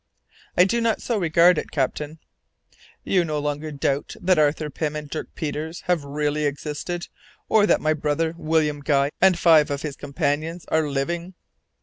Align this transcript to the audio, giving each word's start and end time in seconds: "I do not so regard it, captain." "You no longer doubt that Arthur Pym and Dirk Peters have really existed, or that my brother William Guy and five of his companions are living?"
"I 0.57 0.63
do 0.63 0.81
not 0.81 0.99
so 0.99 1.19
regard 1.19 1.59
it, 1.59 1.69
captain." 1.69 2.17
"You 3.03 3.23
no 3.23 3.37
longer 3.37 3.71
doubt 3.71 4.15
that 4.19 4.39
Arthur 4.39 4.71
Pym 4.71 4.95
and 4.95 5.07
Dirk 5.07 5.35
Peters 5.35 5.81
have 5.81 6.03
really 6.03 6.45
existed, 6.45 7.07
or 7.47 7.67
that 7.67 7.81
my 7.81 7.93
brother 7.93 8.33
William 8.35 8.79
Guy 8.79 9.11
and 9.21 9.37
five 9.37 9.69
of 9.69 9.83
his 9.83 9.95
companions 9.95 10.65
are 10.69 10.89
living?" 10.89 11.35